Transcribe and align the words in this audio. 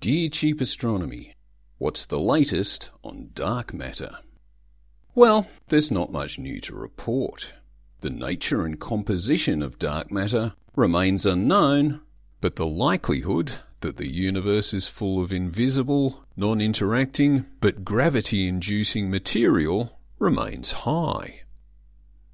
Dear 0.00 0.28
Cheap 0.28 0.60
Astronomy, 0.60 1.34
what's 1.78 2.04
the 2.04 2.20
latest 2.20 2.90
on 3.02 3.30
dark 3.32 3.72
matter? 3.72 4.18
Well, 5.14 5.48
there's 5.68 5.90
not 5.90 6.12
much 6.12 6.38
new 6.38 6.60
to 6.60 6.74
report. 6.74 7.54
The 8.02 8.10
nature 8.10 8.66
and 8.66 8.78
composition 8.78 9.62
of 9.62 9.78
dark 9.78 10.12
matter 10.12 10.52
remains 10.76 11.24
unknown, 11.24 12.02
but 12.42 12.56
the 12.56 12.66
likelihood 12.66 13.52
that 13.80 13.96
the 13.96 14.06
universe 14.06 14.74
is 14.74 14.86
full 14.86 15.20
of 15.20 15.32
invisible, 15.32 16.26
non 16.36 16.60
interacting, 16.60 17.46
but 17.60 17.84
gravity 17.84 18.46
inducing 18.46 19.10
material 19.10 19.98
remains 20.18 20.72
high. 20.72 21.40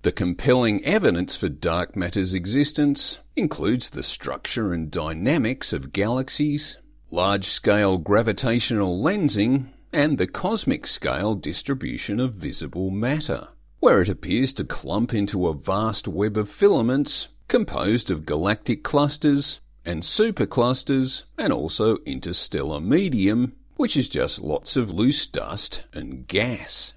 The 0.00 0.12
compelling 0.12 0.82
evidence 0.82 1.36
for 1.36 1.50
dark 1.50 1.94
matter's 1.94 2.32
existence 2.32 3.18
includes 3.36 3.90
the 3.90 4.02
structure 4.02 4.72
and 4.72 4.90
dynamics 4.90 5.74
of 5.74 5.92
galaxies, 5.92 6.78
large 7.12 7.44
scale 7.44 7.98
gravitational 7.98 9.02
lensing, 9.02 9.66
and 9.92 10.16
the 10.16 10.26
cosmic 10.26 10.86
scale 10.86 11.34
distribution 11.34 12.20
of 12.20 12.32
visible 12.32 12.90
matter, 12.90 13.48
where 13.80 14.00
it 14.00 14.08
appears 14.08 14.52
to 14.52 14.64
clump 14.64 15.12
into 15.12 15.48
a 15.48 15.54
vast 15.54 16.06
web 16.06 16.36
of 16.36 16.48
filaments 16.48 17.28
composed 17.48 18.10
of 18.10 18.24
galactic 18.24 18.84
clusters 18.84 19.60
and 19.84 20.02
superclusters 20.02 21.24
and 21.36 21.52
also 21.52 21.96
interstellar 22.06 22.80
medium, 22.80 23.56
which 23.74 23.96
is 23.96 24.08
just 24.08 24.40
lots 24.40 24.76
of 24.76 24.90
loose 24.90 25.26
dust 25.26 25.84
and 25.92 26.28
gas. 26.28 26.94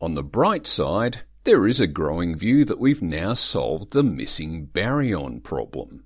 On 0.00 0.14
the 0.14 0.22
bright 0.22 0.66
side, 0.66 1.22
there 1.42 1.66
is 1.66 1.80
a 1.80 1.88
growing 1.88 2.36
view 2.36 2.64
that 2.64 2.78
we've 2.78 3.02
now 3.02 3.34
solved 3.34 3.92
the 3.92 4.04
missing 4.04 4.68
baryon 4.72 5.42
problem 5.42 6.04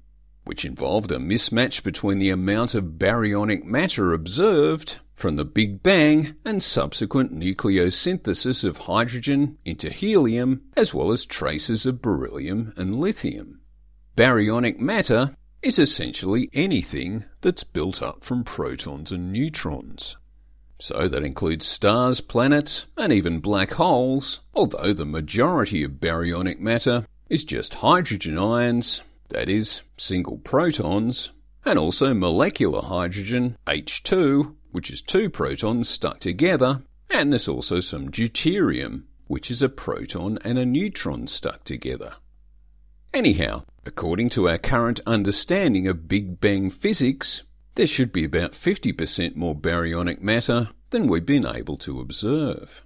which 0.49 0.65
involved 0.65 1.13
a 1.13 1.19
mismatch 1.19 1.83
between 1.83 2.19
the 2.19 2.31
amount 2.31 2.75
of 2.75 2.97
baryonic 2.99 3.65
matter 3.65 4.15
observed 4.15 4.97
from 5.13 5.37
the 5.37 5.45
Big 5.45 5.83
Bang 5.83 6.37
and 6.43 6.63
subsequent 6.63 7.39
nucleosynthesis 7.39 8.65
of 8.65 8.79
hydrogen 8.79 9.59
into 9.67 9.91
helium, 9.91 10.63
as 10.75 10.95
well 10.95 11.13
as 11.13 11.27
traces 11.27 11.85
of 11.85 12.01
beryllium 12.01 12.73
and 12.79 12.99
lithium. 12.99 13.61
Baryonic 14.17 14.79
matter 14.79 15.37
is 15.61 15.79
essentially 15.79 16.49
anything 16.55 17.27
that's 17.43 17.63
built 17.63 18.01
up 18.01 18.25
from 18.25 18.43
protons 18.43 19.13
and 19.13 19.31
neutrons. 19.31 20.17
So 20.79 21.09
that 21.09 21.25
includes 21.25 21.67
stars, 21.67 22.23
planets, 22.23 22.87
and 22.97 23.13
even 23.13 23.41
black 23.41 23.73
holes, 23.73 24.41
although 24.55 24.95
the 24.95 25.05
majority 25.05 25.85
of 25.85 26.01
baryonic 26.01 26.59
matter 26.59 27.07
is 27.29 27.45
just 27.45 27.75
hydrogen 27.75 28.39
ions 28.39 29.03
that 29.31 29.49
is, 29.49 29.83
single 29.97 30.39
protons, 30.39 31.33
and 31.65 31.79
also 31.79 32.15
molecular 32.15 32.83
hydrogen, 32.83 33.57
H2, 33.67 34.55
which 34.73 34.91
is 34.91 35.03
two 35.03 35.29
protons 35.29 35.89
stuck 35.89 36.21
together, 36.21 36.83
and 37.11 37.33
there's 37.33 37.49
also 37.49 37.81
some 37.81 38.11
deuterium, 38.11 39.05
which 39.27 39.51
is 39.51 39.63
a 39.63 39.69
proton 39.69 40.39
and 40.45 40.59
a 40.59 40.67
neutron 40.67 41.27
stuck 41.27 41.65
together. 41.65 42.15
Anyhow, 43.13 43.65
according 43.87 44.29
to 44.31 44.49
our 44.49 44.59
current 44.59 45.01
understanding 45.07 45.87
of 45.87 46.09
Big 46.09 46.41
Bang 46.41 46.71
physics, 46.71 47.43
there 47.75 47.87
should 47.87 48.13
be 48.13 48.25
about 48.25 48.53
50% 48.53 49.37
more 49.37 49.55
baryonic 49.55 50.21
matter 50.21 50.71
than 50.91 51.07
we've 51.07 51.25
been 51.25 51.47
able 51.47 51.77
to 51.79 52.01
observe. 52.01 52.83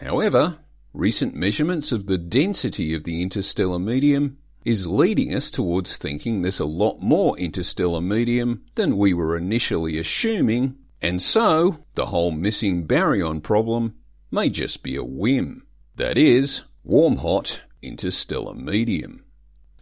However, 0.00 0.58
recent 0.92 1.34
measurements 1.34 1.92
of 1.92 2.06
the 2.06 2.18
density 2.18 2.94
of 2.94 3.04
the 3.04 3.22
interstellar 3.22 3.78
medium 3.78 4.38
is 4.66 4.88
leading 4.88 5.32
us 5.32 5.48
towards 5.48 5.96
thinking 5.96 6.42
there's 6.42 6.58
a 6.58 6.66
lot 6.66 7.00
more 7.00 7.38
interstellar 7.38 8.00
medium 8.00 8.64
than 8.74 8.98
we 8.98 9.14
were 9.14 9.36
initially 9.36 9.96
assuming, 9.96 10.76
and 11.00 11.22
so 11.22 11.78
the 11.94 12.06
whole 12.06 12.32
missing 12.32 12.84
baryon 12.84 13.40
problem 13.40 13.94
may 14.32 14.50
just 14.50 14.82
be 14.82 14.96
a 14.96 15.04
whim. 15.04 15.64
That 15.94 16.18
is, 16.18 16.64
warm 16.82 17.18
hot 17.18 17.62
interstellar 17.80 18.54
medium. 18.54 19.24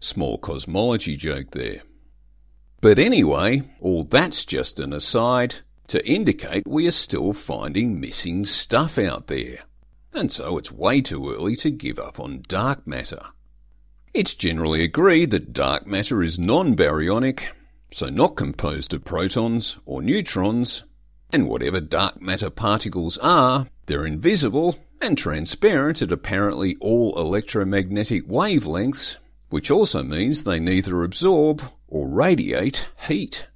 Small 0.01 0.37
cosmology 0.37 1.17
joke 1.17 1.53
there. 1.53 1.81
But 2.83 2.99
anyway, 2.99 3.63
all 3.81 4.05
that's 4.05 4.45
just 4.45 4.79
an 4.79 4.93
aside 4.93 5.57
to 5.87 6.07
indicate 6.07 6.67
we 6.67 6.87
are 6.87 6.91
still 6.91 7.33
finding 7.33 7.99
missing 7.99 8.45
stuff 8.45 8.99
out 8.99 9.29
there. 9.29 9.61
And 10.13 10.31
so 10.31 10.59
it's 10.59 10.71
way 10.71 11.01
too 11.01 11.35
early 11.35 11.57
to 11.57 11.71
give 11.71 11.99
up 11.99 12.21
on 12.21 12.43
dark 12.47 12.87
matter. 12.87 13.23
It's 14.15 14.37
generally 14.37 14.85
agreed 14.85 15.33
that 15.33 15.53
dark 15.53 15.89
matter 15.89 16.23
is 16.23 16.39
non-baryonic, 16.39 17.49
so 17.91 18.09
not 18.09 18.37
composed 18.37 18.95
of 18.95 19.05
protons 19.05 19.81
or 19.87 20.03
neutrons, 20.03 20.85
and 21.33 21.49
whatever 21.49 21.81
dark 21.81 22.23
matter 22.23 22.49
particles 22.49 23.19
are, 23.19 23.67
they're 23.87 24.07
invisible 24.07 24.77
and 25.01 25.19
transparent 25.19 26.01
at 26.01 26.13
apparently 26.13 26.77
all 26.81 27.19
electromagnetic 27.19 28.29
wavelengths, 28.29 29.17
which 29.51 29.69
also 29.69 30.05
means 30.05 30.45
they 30.45 30.61
neither 30.61 31.03
absorb 31.03 31.61
or 31.89 32.09
radiate 32.09 32.89
heat. 33.09 33.49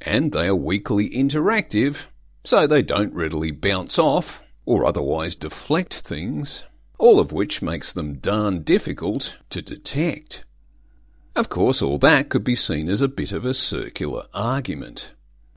And 0.00 0.32
they 0.32 0.48
are 0.48 0.56
weakly 0.56 1.10
interactive, 1.10 2.06
so 2.44 2.66
they 2.66 2.80
don't 2.80 3.12
readily 3.12 3.50
bounce 3.50 3.98
off 3.98 4.42
or 4.64 4.86
otherwise 4.86 5.34
deflect 5.34 5.96
things 5.96 6.64
all 6.98 7.20
of 7.20 7.32
which 7.32 7.62
makes 7.62 7.92
them 7.92 8.14
darn 8.14 8.62
difficult 8.62 9.38
to 9.50 9.62
detect. 9.62 10.44
Of 11.36 11.48
course, 11.48 11.80
all 11.80 11.98
that 11.98 12.28
could 12.28 12.42
be 12.42 12.56
seen 12.56 12.88
as 12.88 13.00
a 13.00 13.08
bit 13.08 13.30
of 13.30 13.44
a 13.44 13.54
circular 13.54 14.26
argument. 14.34 15.14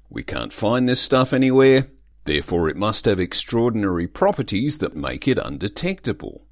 We 0.10 0.24
can't 0.24 0.54
find 0.54 0.88
this 0.88 1.02
stuff 1.02 1.34
anywhere, 1.34 1.88
therefore 2.26 2.70
it 2.70 2.78
must 2.78 3.06
have 3.06 3.20
extraordinary 3.20 4.08
properties 4.08 4.78
that 4.78 4.96
make 4.96 5.28
it 5.28 5.40
undetectable. 5.40 6.46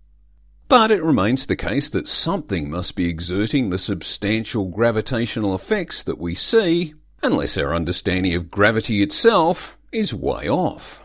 But 0.68 0.92
it 0.92 1.04
remains 1.04 1.46
the 1.46 1.56
case 1.56 1.90
that 1.92 2.08
something 2.08 2.70
must 2.70 2.96
be 2.96 3.10
exerting 3.10 3.70
the 3.70 3.78
substantial 3.78 4.68
gravitational 4.70 5.54
effects 5.54 6.04
that 6.04 6.18
we 6.18 6.36
see, 6.36 6.94
unless 7.22 7.58
our 7.58 7.76
understanding 7.76 8.34
of 8.34 8.50
gravity 8.50 9.02
itself 9.02 9.78
is 9.92 10.14
way 10.14 10.48
off. 10.48 11.04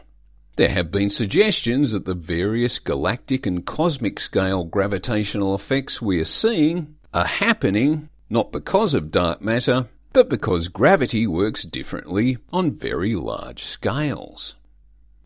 There 0.57 0.69
have 0.69 0.93
been 0.93 1.11
suggestions 1.11 1.91
that 1.91 2.05
the 2.05 2.15
various 2.15 2.79
galactic 2.79 3.45
and 3.45 3.67
cosmic 3.67 4.21
scale 4.21 4.63
gravitational 4.63 5.53
effects 5.53 6.01
we 6.01 6.21
are 6.21 6.25
seeing 6.25 6.95
are 7.13 7.27
happening 7.27 8.09
not 8.31 8.53
because 8.53 8.95
of 8.95 9.11
dark 9.11 9.43
matter, 9.43 9.89
but 10.13 10.29
because 10.29 10.69
gravity 10.69 11.27
works 11.27 11.65
differently 11.65 12.39
on 12.53 12.71
very 12.71 13.17
large 13.17 13.65
scales. 13.65 14.55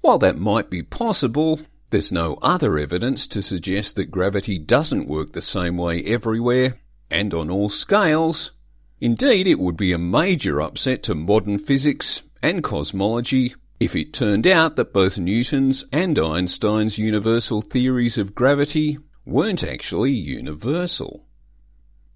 While 0.00 0.19
that 0.19 0.38
might 0.38 0.71
be 0.71 0.83
possible, 0.83 1.61
there's 1.91 2.11
no 2.11 2.38
other 2.41 2.78
evidence 2.78 3.27
to 3.28 3.43
suggest 3.43 3.97
that 3.97 4.11
gravity 4.11 4.59
doesn't 4.59 5.09
work 5.09 5.33
the 5.33 5.43
same 5.43 5.77
way 5.77 6.03
everywhere 6.05 6.78
and 7.11 7.34
on 7.34 7.50
all 7.50 7.69
scales. 7.69 8.53
Indeed, 8.99 9.47
it 9.47 9.59
would 9.59 9.77
be 9.77 9.93
a 9.93 9.99
major 9.99 10.62
upset 10.62 11.03
to 11.03 11.15
modern 11.15 11.59
physics 11.59 12.22
and 12.43 12.65
cosmology 12.65 13.55
if 13.81 13.94
it 13.94 14.12
turned 14.12 14.47
out 14.47 14.77
that 14.77 14.93
both 14.93 15.19
Newton's 15.19 15.84
and 15.93 16.19
Einstein's 16.19 16.99
universal 16.99 17.61
theories 17.61 18.19
of 18.19 18.34
gravity 18.34 18.99
weren't 19.25 19.62
actually 19.62 20.11
universal. 20.11 21.27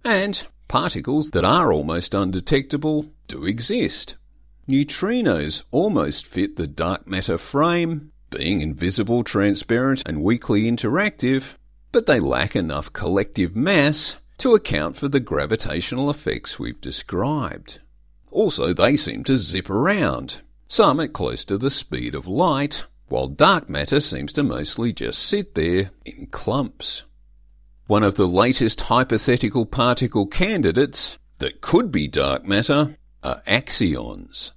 And 0.05 0.45
particles 0.67 1.31
that 1.31 1.45
are 1.45 1.73
almost 1.73 2.15
undetectable 2.15 3.07
do 3.29 3.45
exist. 3.45 4.17
Neutrinos 4.69 5.63
almost 5.71 6.27
fit 6.27 6.57
the 6.57 6.67
dark 6.67 7.07
matter 7.07 7.39
frame, 7.39 8.11
being 8.31 8.61
invisible, 8.61 9.23
transparent, 9.23 10.03
and 10.07 10.23
weakly 10.23 10.63
interactive, 10.63 11.57
but 11.93 12.07
they 12.07 12.19
lack 12.19 12.57
enough 12.57 12.93
collective 12.93 13.55
mass 13.55 14.17
to 14.39 14.55
account 14.55 14.97
for 14.97 15.09
the 15.09 15.21
gravitational 15.21 16.11
effects 16.11 16.59
we've 16.59 16.81
described. 16.81 17.81
Also, 18.31 18.73
they 18.73 18.97
seem 18.97 19.23
to 19.25 19.37
zip 19.37 19.69
around, 19.69 20.41
some 20.73 21.01
at 21.01 21.13
close 21.13 21.45
to 21.45 21.59
the 21.59 21.69
speed 21.69 22.15
of 22.15 22.27
light, 22.27 22.87
while 23.09 23.29
dark 23.29 23.69
matter 23.69 24.01
seems 24.01 24.33
to 24.33 24.43
mostly 24.43 24.91
just 24.91 25.19
sit 25.19 25.55
there 25.55 25.91
in 26.07 26.27
clumps. 26.29 27.05
One 27.89 28.03
of 28.03 28.15
the 28.15 28.27
latest 28.27 28.81
hypothetical 28.81 29.67
particle 29.67 30.27
candidates 30.27 31.19
that 31.41 31.61
could 31.61 31.93
be 31.93 32.09
dark 32.09 32.47
matter 32.47 32.97
are 33.23 33.43
axions. 33.47 34.53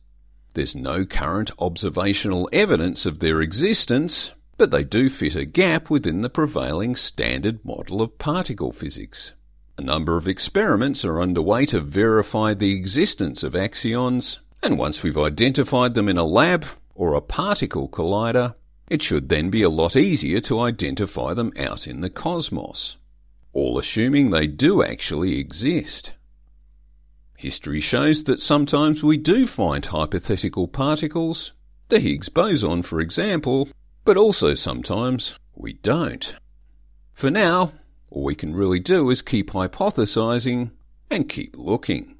There's 0.54 0.74
no 0.74 1.04
current 1.04 1.52
observational 1.60 2.48
evidence 2.54 3.06
of 3.06 3.20
their 3.20 3.42
existence, 3.42 4.32
but 4.56 4.72
they 4.72 4.86
do 4.86 5.10
fit 5.10 5.36
a 5.36 5.44
gap 5.44 5.90
within 5.90 6.22
the 6.22 6.30
prevailing 6.30 6.96
standard 6.96 7.60
model 7.66 8.02
of 8.02 8.18
particle 8.18 8.72
physics. 8.72 9.34
A 9.78 9.82
number 9.82 10.16
of 10.16 10.30
experiments 10.30 11.04
are 11.04 11.22
underway 11.22 11.66
to 11.66 11.82
verify 11.82 12.54
the 12.54 12.74
existence 12.74 13.44
of 13.44 13.52
axions, 13.52 14.40
and 14.66 14.80
once 14.80 15.04
we've 15.04 15.18
identified 15.18 15.94
them 15.94 16.10
in 16.10 16.18
a 16.18 16.24
lab 16.24 16.66
or 16.96 17.14
a 17.14 17.22
particle 17.22 17.88
collider, 17.88 18.56
it 18.90 19.00
should 19.00 19.30
then 19.30 19.52
be 19.52 19.62
a 19.62 19.70
lot 19.70 19.96
easier 19.96 20.40
to 20.40 20.60
identify 20.60 21.36
them 21.36 21.54
out 21.56 21.86
in 21.86 22.02
the 22.02 22.10
cosmos. 22.10 22.98
All 23.54 23.78
assuming 23.78 24.32
they 24.32 24.48
do 24.48 24.84
actually 24.84 25.38
exist. 25.38 26.14
History 27.38 27.80
shows 27.80 28.24
that 28.24 28.40
sometimes 28.40 29.04
we 29.04 29.18
do 29.18 29.46
find 29.46 29.86
hypothetical 29.86 30.68
particles, 30.68 31.54
the 31.90 32.00
Higgs 32.00 32.30
boson 32.30 32.82
for 32.82 33.00
example, 33.00 33.70
but 34.04 34.18
also 34.18 34.56
sometimes 34.56 35.38
we 35.54 35.74
don't. 35.74 36.36
For 37.14 37.30
now, 37.30 37.74
all 38.10 38.24
we 38.24 38.34
can 38.34 38.56
really 38.56 38.80
do 38.80 39.12
is 39.12 39.22
keep 39.22 39.52
hypothesizing 39.52 40.72
and 41.12 41.30
keep 41.30 41.56
looking. 41.56 42.16